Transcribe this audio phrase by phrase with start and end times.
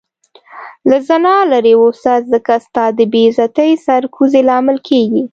[0.89, 5.23] له زنا لرې اوسه ځکه ستا د بی عزتي سر کوزي لامل کيږې